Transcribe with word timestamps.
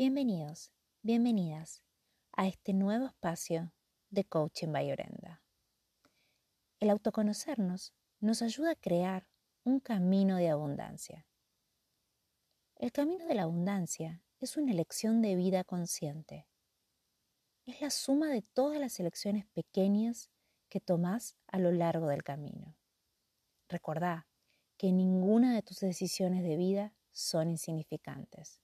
Bienvenidos, 0.00 0.70
bienvenidas 1.02 1.82
a 2.30 2.46
este 2.46 2.72
nuevo 2.72 3.06
espacio 3.06 3.72
de 4.10 4.22
Coaching 4.22 4.70
by 4.70 4.92
Orenda. 4.92 5.42
El 6.78 6.90
autoconocernos 6.90 7.92
nos 8.20 8.40
ayuda 8.40 8.70
a 8.70 8.76
crear 8.76 9.26
un 9.64 9.80
camino 9.80 10.36
de 10.36 10.50
abundancia. 10.50 11.26
El 12.76 12.92
camino 12.92 13.26
de 13.26 13.34
la 13.34 13.42
abundancia 13.42 14.22
es 14.38 14.56
una 14.56 14.70
elección 14.70 15.20
de 15.20 15.34
vida 15.34 15.64
consciente. 15.64 16.46
Es 17.66 17.80
la 17.80 17.90
suma 17.90 18.28
de 18.28 18.42
todas 18.42 18.78
las 18.78 19.00
elecciones 19.00 19.46
pequeñas 19.46 20.30
que 20.68 20.78
tomás 20.78 21.34
a 21.48 21.58
lo 21.58 21.72
largo 21.72 22.06
del 22.06 22.22
camino. 22.22 22.76
Recordá 23.68 24.28
que 24.76 24.92
ninguna 24.92 25.56
de 25.56 25.62
tus 25.62 25.80
decisiones 25.80 26.44
de 26.44 26.56
vida 26.56 26.94
son 27.10 27.50
insignificantes. 27.50 28.62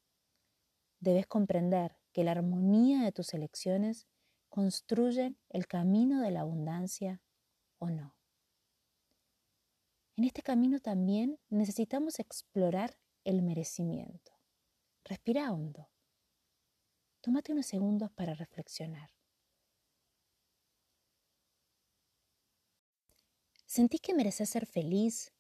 Debes 1.05 1.27
comprender 1.27 1.99
que 2.15 2.25
la 2.25 2.31
armonía 2.31 3.03
de 3.03 3.13
tus 3.13 3.35
elecciones 3.35 4.07
construyen 4.49 5.39
el 5.51 5.67
camino 5.67 6.23
de 6.23 6.31
la 6.31 6.41
abundancia 6.41 7.21
o 7.77 7.91
no. 7.91 8.17
En 10.17 10.25
este 10.25 10.41
camino 10.41 10.81
también 10.81 11.39
necesitamos 11.51 12.19
explorar 12.21 12.97
el 13.23 13.43
merecimiento. 13.43 14.33
Respira 15.05 15.53
hondo. 15.53 15.91
Tómate 17.21 17.53
unos 17.53 17.67
segundos 17.67 18.11
para 18.11 18.33
reflexionar. 18.33 19.11
¿Sentís 23.67 24.01
que 24.01 24.15
mereces 24.15 24.49
ser 24.49 24.65
feliz, 24.65 25.35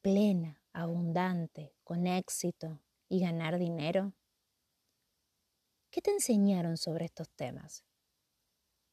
plena, 0.00 0.62
abundante, 0.72 1.74
con 1.84 2.06
éxito 2.06 2.80
y 3.10 3.20
ganar 3.20 3.58
dinero? 3.58 4.14
¿Qué 5.90 6.00
te 6.00 6.12
enseñaron 6.12 6.76
sobre 6.76 7.06
estos 7.06 7.28
temas? 7.30 7.84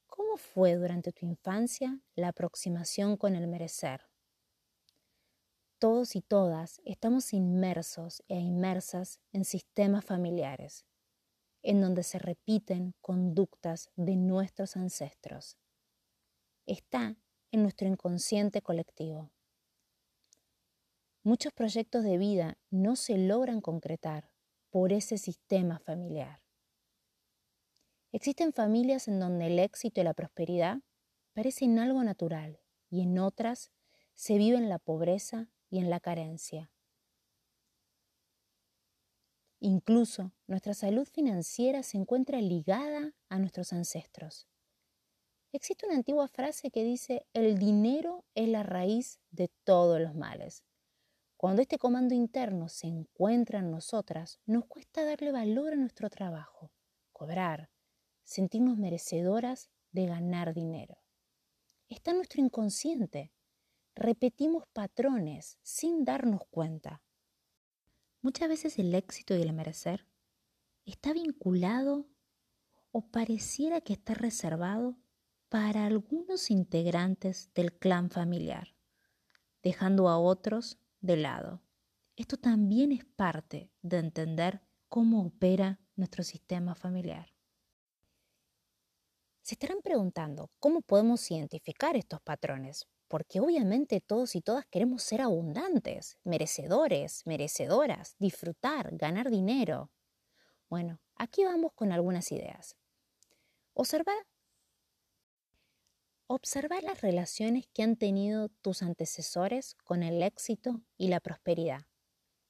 ¿Cómo 0.08 0.36
fue 0.38 0.76
durante 0.78 1.12
tu 1.12 1.28
infancia 1.28 2.02
la 2.16 2.30
aproximación 2.30 3.18
con 3.18 3.36
el 3.36 3.48
merecer? 3.48 4.10
Todos 5.78 6.16
y 6.16 6.24
todas 6.24 6.82
estamos 6.86 7.34
inmersos 7.34 8.24
e 8.28 8.40
inmersas 8.40 9.20
en 9.32 9.46
sistemas 9.46 10.06
familiares, 10.06 10.88
en 11.62 11.82
donde 11.82 12.02
se 12.02 12.18
repiten 12.18 12.96
conductas 13.00 13.92
de 13.96 14.16
nuestros 14.16 14.76
ancestros. 14.76 15.60
Está 16.66 17.16
en 17.52 17.62
nuestro 17.62 17.88
inconsciente 17.88 18.64
colectivo. 18.64 19.30
Muchos 21.22 21.54
proyectos 21.54 22.04
de 22.04 22.18
vida 22.18 22.58
no 22.72 22.96
se 22.96 23.20
logran 23.20 23.62
concretar 23.62 24.32
por 24.72 24.92
ese 24.92 25.20
sistema 25.20 25.78
familiar. 25.78 26.47
Existen 28.12 28.54
familias 28.54 29.08
en 29.08 29.20
donde 29.20 29.48
el 29.48 29.60
éxito 29.60 30.02
y 30.02 30.04
la 30.04 30.14
prosperidad 30.14 30.80
parecen 31.34 31.78
algo 31.78 32.04
natural 32.04 32.60
y 32.90 33.02
en 33.02 33.20
otras 33.20 33.72
se 34.14 34.38
vive 34.38 34.58
en 34.58 34.70
la 34.70 34.80
pobreza 34.80 35.50
y 35.70 35.80
en 35.80 35.90
la 35.90 36.00
carencia. 36.00 36.72
Incluso 39.60 40.34
nuestra 40.46 40.74
salud 40.74 41.08
financiera 41.08 41.84
se 41.84 41.98
encuentra 41.98 42.40
ligada 42.42 43.14
a 43.28 43.40
nuestros 43.40 43.74
ancestros. 43.74 44.48
Existe 45.52 45.86
una 45.86 45.96
antigua 45.96 46.28
frase 46.28 46.70
que 46.72 46.84
dice, 46.84 47.26
el 47.34 47.58
dinero 47.58 48.24
es 48.36 48.48
la 48.48 48.64
raíz 48.64 49.20
de 49.32 49.50
todos 49.64 50.00
los 50.00 50.14
males. 50.14 50.64
Cuando 51.38 51.62
este 51.62 51.78
comando 51.78 52.14
interno 52.14 52.70
se 52.70 52.88
encuentra 52.88 53.60
en 53.60 53.72
nosotras, 53.72 54.40
nos 54.46 54.66
cuesta 54.66 55.04
darle 55.04 55.32
valor 55.32 55.74
a 55.74 55.78
nuestro 55.78 56.10
trabajo, 56.10 56.72
cobrar, 57.12 57.70
sentirnos 58.28 58.78
merecedoras 58.78 59.70
de 59.92 60.06
ganar 60.06 60.54
dinero. 60.54 61.00
Está 61.90 62.12
en 62.12 62.18
nuestro 62.18 62.42
inconsciente 62.42 63.32
repetimos 63.98 64.68
patrones 64.74 65.58
sin 65.64 66.06
darnos 66.06 66.42
cuenta. 66.52 67.02
Muchas 68.22 68.48
veces 68.48 68.78
el 68.78 68.94
éxito 68.94 69.36
y 69.36 69.42
el 69.42 69.54
merecer 69.54 70.06
está 70.86 71.14
vinculado 71.14 72.08
o 72.92 73.10
pareciera 73.10 73.82
que 73.82 73.94
está 73.94 74.14
reservado 74.14 74.98
para 75.50 75.86
algunos 75.86 76.52
integrantes 76.52 77.52
del 77.56 77.74
clan 77.74 78.12
familiar, 78.12 78.76
dejando 79.64 80.10
a 80.10 80.20
otros 80.20 80.78
de 81.02 81.18
lado. 81.18 81.64
Esto 82.16 82.38
también 82.38 82.92
es 82.92 83.04
parte 83.04 83.72
de 83.82 83.98
entender 83.98 84.62
cómo 84.90 85.26
opera 85.26 85.80
nuestro 85.96 86.24
sistema 86.24 86.76
familiar. 86.76 87.37
Se 89.48 89.56
estarán 89.56 89.82
preguntando 89.82 90.52
cómo 90.60 90.82
podemos 90.82 91.32
identificar 91.32 91.96
estos 91.96 92.20
patrones, 92.20 92.86
porque 93.08 93.40
obviamente 93.40 94.02
todos 94.02 94.36
y 94.36 94.42
todas 94.42 94.66
queremos 94.66 95.04
ser 95.04 95.22
abundantes, 95.22 96.18
merecedores, 96.26 97.26
merecedoras, 97.26 98.18
disfrutar, 98.20 98.90
ganar 98.92 99.30
dinero. 99.30 99.90
Bueno, 100.70 101.00
aquí 101.16 101.46
vamos 101.46 101.72
con 101.76 101.94
algunas 101.94 102.30
ideas. 102.34 102.76
Observar, 103.74 104.18
observar 106.26 106.84
las 106.84 107.00
relaciones 107.00 107.68
que 107.68 107.84
han 107.84 107.96
tenido 107.96 108.50
tus 108.50 108.82
antecesores 108.82 109.76
con 109.76 110.04
el 110.04 110.24
éxito 110.24 110.82
y 110.98 111.08
la 111.08 111.22
prosperidad, 111.22 111.84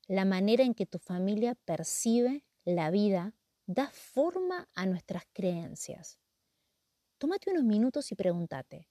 la 0.08 0.26
manera 0.26 0.64
en 0.64 0.74
que 0.74 0.88
tu 0.88 0.98
familia 0.98 1.54
percibe 1.64 2.44
la 2.66 2.90
vida 2.90 3.36
da 3.68 3.88
forma 3.92 4.68
a 4.74 4.88
nuestras 4.88 5.26
creencias. 5.32 6.18
Tómate 7.18 7.52
unos 7.52 7.64
minutos 7.64 8.12
y 8.12 8.16
pregúntate, 8.16 8.88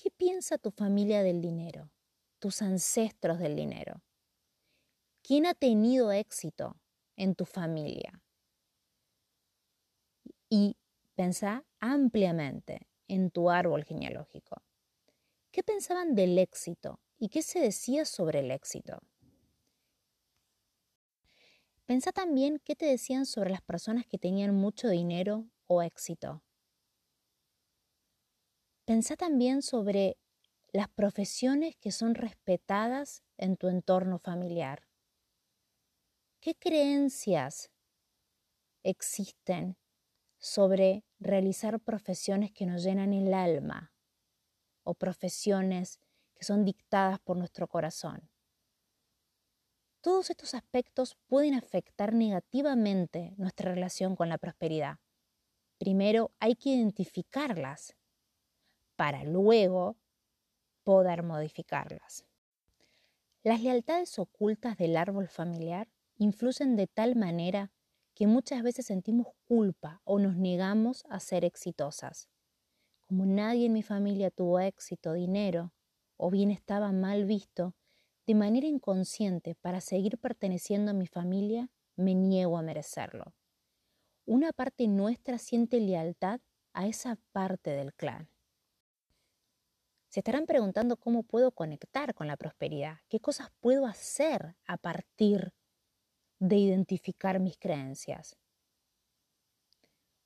¿Qué 0.00 0.12
piensa 0.12 0.58
tu 0.58 0.70
familia 0.70 1.24
del 1.24 1.40
dinero? 1.40 1.90
Tus 2.38 2.62
ancestros 2.62 3.40
del 3.40 3.56
dinero. 3.56 4.00
¿Quién 5.22 5.44
ha 5.44 5.54
tenido 5.54 6.12
éxito 6.12 6.76
en 7.16 7.34
tu 7.34 7.44
familia? 7.44 8.22
Y 10.48 10.76
pensá 11.16 11.64
ampliamente 11.80 12.86
en 13.08 13.32
tu 13.32 13.50
árbol 13.50 13.82
genealógico. 13.82 14.62
¿Qué 15.50 15.64
pensaban 15.64 16.14
del 16.14 16.38
éxito 16.38 17.00
y 17.18 17.28
qué 17.28 17.42
se 17.42 17.58
decía 17.58 18.04
sobre 18.04 18.38
el 18.38 18.52
éxito? 18.52 19.02
Pensá 21.86 22.12
también 22.12 22.60
qué 22.64 22.76
te 22.76 22.86
decían 22.86 23.26
sobre 23.26 23.50
las 23.50 23.62
personas 23.62 24.06
que 24.06 24.18
tenían 24.18 24.54
mucho 24.54 24.88
dinero 24.88 25.48
o 25.66 25.82
éxito. 25.82 26.44
Pensá 28.88 29.16
también 29.16 29.60
sobre 29.60 30.16
las 30.72 30.88
profesiones 30.88 31.76
que 31.76 31.92
son 31.92 32.14
respetadas 32.14 33.22
en 33.36 33.58
tu 33.58 33.68
entorno 33.68 34.18
familiar. 34.18 34.88
¿Qué 36.40 36.54
creencias 36.54 37.70
existen 38.82 39.76
sobre 40.38 41.04
realizar 41.18 41.80
profesiones 41.80 42.50
que 42.50 42.64
nos 42.64 42.82
llenan 42.82 43.12
el 43.12 43.34
alma 43.34 43.92
o 44.84 44.94
profesiones 44.94 46.00
que 46.34 46.44
son 46.44 46.64
dictadas 46.64 47.20
por 47.20 47.36
nuestro 47.36 47.68
corazón? 47.68 48.30
Todos 50.00 50.30
estos 50.30 50.54
aspectos 50.54 51.18
pueden 51.26 51.52
afectar 51.52 52.14
negativamente 52.14 53.34
nuestra 53.36 53.70
relación 53.70 54.16
con 54.16 54.30
la 54.30 54.38
prosperidad. 54.38 54.96
Primero 55.76 56.32
hay 56.40 56.54
que 56.54 56.70
identificarlas 56.70 57.97
para 58.98 59.22
luego 59.22 59.96
poder 60.82 61.22
modificarlas. 61.22 62.26
Las 63.44 63.62
lealtades 63.62 64.18
ocultas 64.18 64.76
del 64.76 64.96
árbol 64.96 65.28
familiar 65.28 65.88
influyen 66.16 66.74
de 66.74 66.88
tal 66.88 67.14
manera 67.14 67.70
que 68.14 68.26
muchas 68.26 68.64
veces 68.64 68.86
sentimos 68.86 69.28
culpa 69.46 70.02
o 70.02 70.18
nos 70.18 70.36
negamos 70.36 71.04
a 71.08 71.20
ser 71.20 71.44
exitosas. 71.44 72.28
Como 73.06 73.24
nadie 73.24 73.66
en 73.66 73.72
mi 73.72 73.84
familia 73.84 74.32
tuvo 74.32 74.58
éxito, 74.58 75.12
dinero, 75.12 75.72
o 76.16 76.28
bien 76.28 76.50
estaba 76.50 76.90
mal 76.90 77.24
visto, 77.24 77.76
de 78.26 78.34
manera 78.34 78.66
inconsciente 78.66 79.54
para 79.54 79.80
seguir 79.80 80.18
perteneciendo 80.18 80.90
a 80.90 80.94
mi 80.94 81.06
familia, 81.06 81.70
me 81.94 82.16
niego 82.16 82.58
a 82.58 82.62
merecerlo. 82.62 83.32
Una 84.26 84.52
parte 84.52 84.88
nuestra 84.88 85.38
siente 85.38 85.78
lealtad 85.78 86.40
a 86.72 86.88
esa 86.88 87.16
parte 87.30 87.70
del 87.70 87.94
clan. 87.94 88.28
Se 90.18 90.20
estarán 90.20 90.46
preguntando 90.46 90.96
cómo 90.96 91.22
puedo 91.22 91.52
conectar 91.52 92.12
con 92.12 92.26
la 92.26 92.36
prosperidad, 92.36 92.96
qué 93.08 93.20
cosas 93.20 93.52
puedo 93.60 93.86
hacer 93.86 94.56
a 94.66 94.76
partir 94.76 95.52
de 96.40 96.56
identificar 96.56 97.38
mis 97.38 97.56
creencias. 97.56 98.36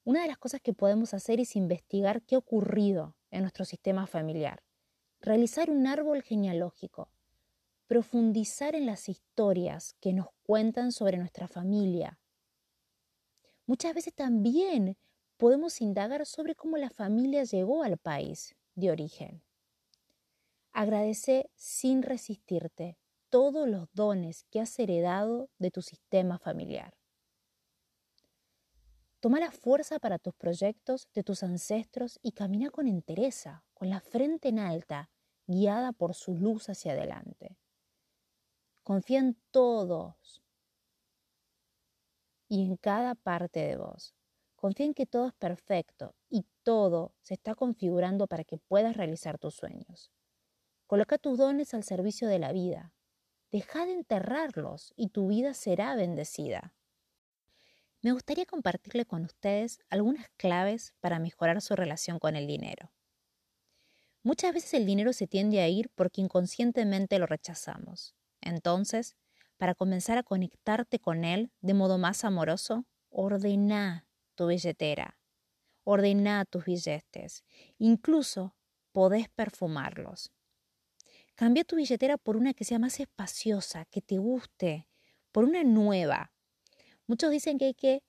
Una 0.05 0.23
de 0.23 0.29
las 0.29 0.39
cosas 0.39 0.63
que 0.63 0.73
podemos 0.73 1.13
hacer 1.13 1.41
es 1.41 1.57
investigar 1.57 2.23
qué 2.23 2.37
ha 2.37 2.39
ocurrido 2.39 3.19
en 3.31 3.43
nuestro 3.43 3.67
sistema 3.67 4.07
familiar, 4.07 4.63
realizar 5.21 5.69
un 5.69 5.87
árbol 5.87 6.23
genealógico, 6.23 7.11
profundizar 7.87 8.75
en 8.75 8.87
las 8.87 9.11
historias 9.11 9.95
que 10.01 10.15
nos 10.15 10.29
cuentan 10.43 10.93
sobre 10.93 11.19
nuestra 11.19 11.49
familia. 11.49 12.19
Muchas 13.67 13.93
veces 13.93 14.15
también 14.15 14.97
podemos 15.37 15.83
indagar 15.83 16.25
sobre 16.25 16.55
cómo 16.55 16.79
la 16.79 16.89
familia 16.89 17.45
llegó 17.45 17.83
al 17.83 17.99
país 17.99 18.57
de 18.75 18.91
origen. 18.91 19.43
Agradece 20.73 21.51
sin 21.55 22.03
resistirte 22.03 22.97
todos 23.29 23.69
los 23.69 23.89
dones 23.93 24.45
que 24.51 24.61
has 24.61 24.79
heredado 24.79 25.51
de 25.59 25.71
tu 25.71 25.83
sistema 25.83 26.39
familiar. 26.39 26.95
Toma 29.21 29.39
la 29.39 29.53
fuerza 29.53 29.99
para 29.99 30.19
tus 30.19 30.35
proyectos 30.35 31.09
de 31.15 31.23
tus 31.23 31.43
ancestros 31.43 32.19
y 32.23 32.33
camina 32.33 32.71
con 32.71 32.89
entereza, 32.89 33.65
con 33.75 33.89
la 33.89 34.01
frente 34.01 34.49
en 34.49 34.59
alta, 34.59 35.11
guiada 35.47 35.93
por 35.93 36.15
su 36.15 36.35
luz 36.35 36.69
hacia 36.69 36.93
adelante. 36.93 37.57
Confía 38.83 39.21
en 39.21 39.41
todos 39.51 40.43
y 42.49 42.65
en 42.65 42.77
cada 42.77 43.15
parte 43.15 43.61
de 43.61 43.77
vos. 43.77 44.15
Confía 44.57 44.87
en 44.87 44.95
que 44.95 45.07
todo 45.07 45.29
es 45.29 45.35
perfecto 45.35 46.15
y 46.29 46.47
todo 46.63 47.15
se 47.21 47.35
está 47.35 47.55
configurando 47.55 48.27
para 48.27 48.45
que 48.45 48.59
puedas 48.59 48.97
realizar 48.97 49.39
tus 49.39 49.55
sueños. 49.55 50.11
Coloca 50.93 51.17
tus 51.17 51.39
dones 51.39 51.73
al 51.73 51.85
servicio 51.85 52.29
de 52.29 52.39
la 52.39 52.53
vida. 52.53 52.93
Deja 53.51 53.87
de 53.87 53.95
enterrarlos 53.95 54.93
y 54.95 55.09
tu 55.09 55.27
vida 55.27 55.55
será 55.55 55.97
bendecida. 55.97 56.75
Me 58.03 58.13
gustaría 58.13 58.45
compartirle 58.45 59.07
con 59.07 59.25
ustedes 59.25 59.79
algunas 59.89 60.29
claves 60.37 60.93
para 61.01 61.19
mejorar 61.19 61.63
su 61.63 61.77
relación 61.77 62.19
con 62.19 62.37
el 62.37 62.47
dinero. 62.47 62.93
Muchas 64.23 64.53
veces 64.53 64.75
el 64.75 64.85
dinero 64.85 65.15
se 65.15 65.27
tiende 65.27 65.63
a 65.63 65.69
ir 65.69 65.89
porque 65.95 66.21
inconscientemente 66.21 67.19
lo 67.19 67.25
rechazamos. 67.25 68.15
Entonces, 68.43 69.17
para 69.57 69.75
comenzar 69.75 70.19
a 70.19 70.23
conectarte 70.23 70.99
con 70.99 71.25
él 71.25 71.53
de 71.63 71.73
modo 71.73 71.97
más 71.97 72.23
amoroso, 72.23 72.85
ordena 73.09 74.07
tu 74.35 74.49
billetera, 74.49 75.19
ordena 75.85 76.45
tus 76.45 76.67
billetes, 76.67 77.45
incluso 77.79 78.55
podés 78.93 79.31
perfumarlos. 79.31 80.31
Cambia 81.35 81.65
tu 81.65 81.77
billetera 81.77 82.19
por 82.19 82.37
una 82.37 82.55
que 82.55 82.65
sea 82.65 82.79
más 82.79 83.01
espaciosa, 83.01 83.87
que 83.87 84.03
te 84.03 84.19
guste, 84.19 84.89
por 85.33 85.45
una 85.45 85.65
nueva. 85.65 86.33
Muchos 87.07 87.31
dicen 87.31 87.59
que 87.59 87.67
hay 87.67 87.75
que 87.75 88.03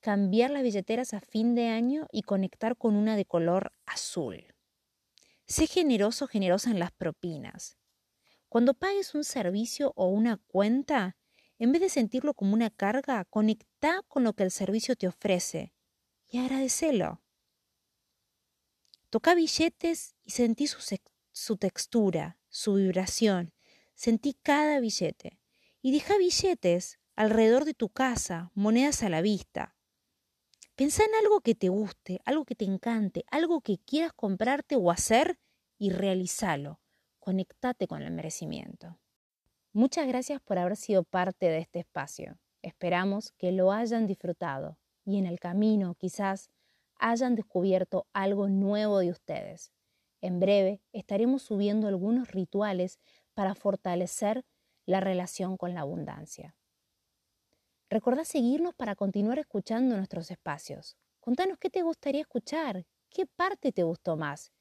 cambiar 0.00 0.50
las 0.50 0.62
billeteras 0.62 1.12
a 1.12 1.20
fin 1.20 1.54
de 1.54 1.68
año 1.68 2.06
y 2.12 2.22
conectar 2.22 2.76
con 2.76 2.94
una 2.94 3.16
de 3.16 3.24
color 3.24 3.72
azul. 3.84 4.54
Sé 5.46 5.66
generoso, 5.66 6.26
generosa 6.26 6.70
en 6.70 6.78
las 6.78 6.92
propinas. 6.92 7.78
Cuando 8.48 8.74
pagues 8.74 9.14
un 9.14 9.24
servicio 9.24 9.92
o 9.96 10.06
una 10.08 10.36
cuenta, 10.36 11.16
en 11.58 11.72
vez 11.72 11.82
de 11.82 11.88
sentirlo 11.88 12.34
como 12.34 12.54
una 12.54 12.70
carga, 12.70 13.24
conecta 13.24 14.02
con 14.08 14.24
lo 14.24 14.34
que 14.34 14.44
el 14.44 14.50
servicio 14.50 14.94
te 14.96 15.08
ofrece 15.08 15.74
y 16.26 16.38
agradecelo. 16.38 17.22
Toca 19.10 19.34
billetes 19.34 20.14
y 20.22 20.30
sentí 20.30 20.66
su, 20.66 20.78
su 21.32 21.56
textura, 21.56 22.37
su 22.48 22.74
vibración. 22.74 23.52
Sentí 23.94 24.34
cada 24.34 24.80
billete. 24.80 25.38
Y 25.80 25.92
deja 25.92 26.18
billetes 26.18 26.98
alrededor 27.14 27.64
de 27.64 27.74
tu 27.74 27.88
casa, 27.88 28.50
monedas 28.54 29.02
a 29.02 29.08
la 29.08 29.22
vista. 29.22 29.76
Pensá 30.76 31.04
en 31.04 31.14
algo 31.16 31.40
que 31.40 31.54
te 31.54 31.68
guste, 31.68 32.20
algo 32.24 32.44
que 32.44 32.54
te 32.54 32.64
encante, 32.64 33.24
algo 33.30 33.60
que 33.60 33.78
quieras 33.78 34.12
comprarte 34.12 34.76
o 34.76 34.90
hacer 34.90 35.38
y 35.78 35.90
realizalo. 35.90 36.80
Conectate 37.18 37.88
con 37.88 38.02
el 38.02 38.12
merecimiento. 38.12 38.98
Muchas 39.72 40.06
gracias 40.06 40.40
por 40.40 40.58
haber 40.58 40.76
sido 40.76 41.04
parte 41.04 41.46
de 41.46 41.58
este 41.58 41.80
espacio. 41.80 42.38
Esperamos 42.62 43.32
que 43.38 43.52
lo 43.52 43.72
hayan 43.72 44.06
disfrutado 44.06 44.78
y 45.04 45.18
en 45.18 45.26
el 45.26 45.40
camino 45.40 45.94
quizás 45.94 46.50
hayan 46.98 47.34
descubierto 47.34 48.06
algo 48.12 48.48
nuevo 48.48 48.98
de 49.00 49.10
ustedes. 49.10 49.72
En 50.20 50.40
breve 50.40 50.82
estaremos 50.92 51.42
subiendo 51.42 51.86
algunos 51.88 52.32
rituales 52.32 52.98
para 53.34 53.54
fortalecer 53.54 54.44
la 54.86 55.00
relación 55.00 55.56
con 55.56 55.74
la 55.74 55.80
abundancia. 55.80 56.56
Recordá 57.90 58.24
seguirnos 58.24 58.74
para 58.74 58.96
continuar 58.96 59.38
escuchando 59.38 59.96
nuestros 59.96 60.30
espacios. 60.30 60.96
Contanos 61.20 61.58
qué 61.58 61.70
te 61.70 61.82
gustaría 61.82 62.22
escuchar, 62.22 62.86
qué 63.10 63.26
parte 63.26 63.72
te 63.72 63.82
gustó 63.82 64.16
más 64.16 64.52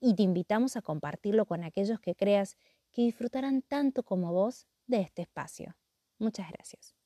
y 0.00 0.14
te 0.14 0.22
invitamos 0.22 0.76
a 0.76 0.82
compartirlo 0.82 1.46
con 1.46 1.62
aquellos 1.62 2.00
que 2.00 2.14
creas 2.14 2.56
que 2.90 3.02
disfrutarán 3.02 3.62
tanto 3.62 4.02
como 4.02 4.32
vos 4.32 4.66
de 4.86 5.00
este 5.00 5.22
espacio. 5.22 5.76
Muchas 6.18 6.50
gracias. 6.50 7.01